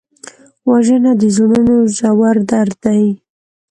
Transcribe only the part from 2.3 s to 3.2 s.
درد دی